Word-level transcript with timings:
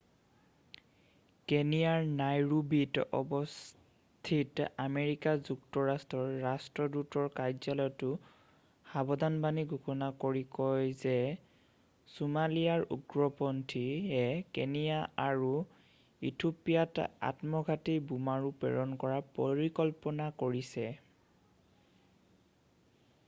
"কেনিয়াৰ 1.49 2.05
নাইৰোবিত 2.19 3.01
অৱস্থিত 3.17 4.63
আমেৰিকা 4.85 5.33
যুক্তৰাষ্ট্ৰৰ 5.49 6.31
ৰাষ্ট্ৰদূতৰ 6.45 7.27
কাৰ্যালয়টোৱে 7.35 8.95
সাবধানবাণী 8.95 9.65
ঘোষণা 9.77 10.09
কৰি 10.25 10.41
কয় 10.57 10.89
যে 11.03 11.13
"ছোমালিয়াৰ 12.15 12.89
উগ্ৰপন্থী""য়ে 12.97 14.43
কেনিয়া 14.59 14.99
আৰু 15.29 15.53
ইথিঅ'পিয়াত 16.31 17.09
আত্মঘাতী 17.33 17.99
বোমাৰু 18.13 18.53
প্ৰেৰণ 18.65 18.97
কৰাৰ 19.05 19.29
পৰিকল্পনা 19.37 20.31
কৰিছে।" 20.45 20.87